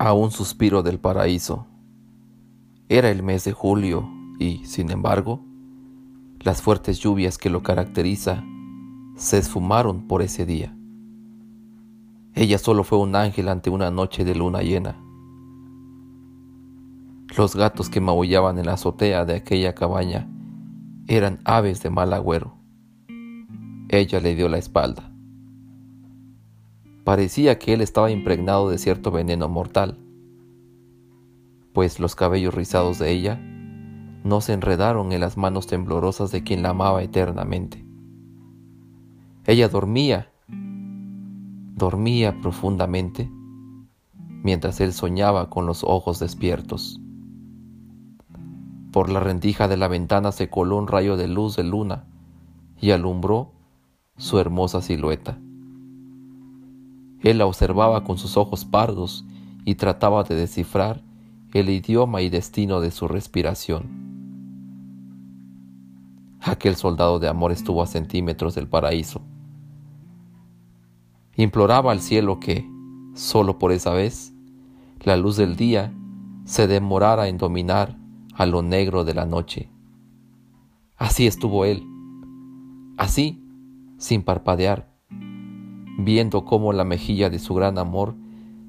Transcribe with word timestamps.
a 0.00 0.14
un 0.14 0.30
suspiro 0.30 0.82
del 0.82 0.98
paraíso. 0.98 1.66
Era 2.88 3.10
el 3.10 3.22
mes 3.22 3.44
de 3.44 3.52
julio 3.52 4.08
y, 4.38 4.64
sin 4.64 4.90
embargo, 4.90 5.44
las 6.38 6.62
fuertes 6.62 7.00
lluvias 7.00 7.36
que 7.36 7.50
lo 7.50 7.62
caracteriza 7.62 8.42
se 9.16 9.36
esfumaron 9.36 10.08
por 10.08 10.22
ese 10.22 10.46
día. 10.46 10.74
Ella 12.34 12.56
solo 12.56 12.82
fue 12.82 12.96
un 12.96 13.14
ángel 13.14 13.50
ante 13.50 13.68
una 13.68 13.90
noche 13.90 14.24
de 14.24 14.34
luna 14.34 14.62
llena. 14.62 14.96
Los 17.36 17.54
gatos 17.54 17.90
que 17.90 18.00
maullaban 18.00 18.58
en 18.58 18.64
la 18.64 18.72
azotea 18.72 19.26
de 19.26 19.34
aquella 19.34 19.74
cabaña 19.74 20.26
eran 21.08 21.40
aves 21.44 21.82
de 21.82 21.90
mal 21.90 22.14
agüero. 22.14 22.56
Ella 23.90 24.18
le 24.20 24.34
dio 24.34 24.48
la 24.48 24.56
espalda. 24.56 25.09
Parecía 27.10 27.58
que 27.58 27.72
él 27.72 27.80
estaba 27.80 28.12
impregnado 28.12 28.70
de 28.70 28.78
cierto 28.78 29.10
veneno 29.10 29.48
mortal, 29.48 29.98
pues 31.72 31.98
los 31.98 32.14
cabellos 32.14 32.54
rizados 32.54 33.00
de 33.00 33.10
ella 33.10 33.34
no 34.22 34.40
se 34.40 34.52
enredaron 34.52 35.10
en 35.10 35.18
las 35.18 35.36
manos 35.36 35.66
temblorosas 35.66 36.30
de 36.30 36.44
quien 36.44 36.62
la 36.62 36.68
amaba 36.68 37.02
eternamente. 37.02 37.84
Ella 39.44 39.68
dormía, 39.68 40.30
dormía 41.74 42.40
profundamente, 42.40 43.28
mientras 44.44 44.80
él 44.80 44.92
soñaba 44.92 45.50
con 45.50 45.66
los 45.66 45.82
ojos 45.82 46.20
despiertos. 46.20 47.00
Por 48.92 49.10
la 49.10 49.18
rendija 49.18 49.66
de 49.66 49.76
la 49.76 49.88
ventana 49.88 50.30
se 50.30 50.48
coló 50.48 50.76
un 50.76 50.86
rayo 50.86 51.16
de 51.16 51.26
luz 51.26 51.56
de 51.56 51.64
luna 51.64 52.04
y 52.80 52.92
alumbró 52.92 53.50
su 54.16 54.38
hermosa 54.38 54.80
silueta. 54.80 55.40
Él 57.22 57.38
la 57.38 57.46
observaba 57.46 58.04
con 58.04 58.18
sus 58.18 58.36
ojos 58.36 58.64
pardos 58.64 59.24
y 59.64 59.74
trataba 59.74 60.24
de 60.24 60.34
descifrar 60.34 61.02
el 61.52 61.68
idioma 61.68 62.22
y 62.22 62.30
destino 62.30 62.80
de 62.80 62.90
su 62.90 63.08
respiración. 63.08 64.10
Aquel 66.40 66.76
soldado 66.76 67.18
de 67.18 67.28
amor 67.28 67.52
estuvo 67.52 67.82
a 67.82 67.86
centímetros 67.86 68.54
del 68.54 68.66
paraíso. 68.66 69.20
Imploraba 71.36 71.92
al 71.92 72.00
cielo 72.00 72.40
que, 72.40 72.68
solo 73.14 73.58
por 73.58 73.72
esa 73.72 73.92
vez, 73.92 74.32
la 75.02 75.16
luz 75.16 75.36
del 75.36 75.56
día 75.56 75.92
se 76.44 76.66
demorara 76.66 77.28
en 77.28 77.38
dominar 77.38 77.98
a 78.34 78.46
lo 78.46 78.62
negro 78.62 79.04
de 79.04 79.14
la 79.14 79.26
noche. 79.26 79.70
Así 80.96 81.26
estuvo 81.26 81.64
él, 81.64 81.86
así, 82.96 83.42
sin 83.98 84.22
parpadear, 84.22 84.89
viendo 86.04 86.44
cómo 86.44 86.72
la 86.72 86.84
mejilla 86.84 87.30
de 87.30 87.38
su 87.38 87.54
gran 87.54 87.78
amor 87.78 88.14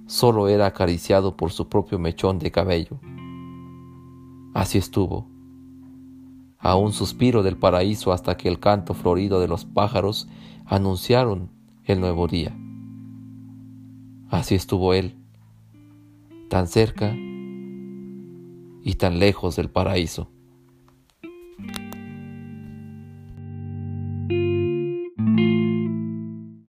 solo 0.07 0.47
era 0.47 0.65
acariciado 0.65 1.37
por 1.37 1.51
su 1.51 1.69
propio 1.69 1.99
mechón 1.99 2.39
de 2.39 2.51
cabello. 2.51 2.99
Así 4.53 4.77
estuvo, 4.77 5.27
a 6.59 6.75
un 6.75 6.93
suspiro 6.93 7.43
del 7.43 7.57
paraíso 7.57 8.11
hasta 8.11 8.37
que 8.37 8.47
el 8.47 8.59
canto 8.59 8.93
florido 8.93 9.39
de 9.39 9.47
los 9.47 9.65
pájaros 9.65 10.27
anunciaron 10.65 11.49
el 11.85 11.99
nuevo 11.99 12.27
día. 12.27 12.55
Así 14.29 14.55
estuvo 14.55 14.93
él, 14.93 15.15
tan 16.49 16.67
cerca 16.67 17.13
y 18.83 18.95
tan 18.97 19.19
lejos 19.19 19.55
del 19.55 19.69
paraíso. 19.69 20.29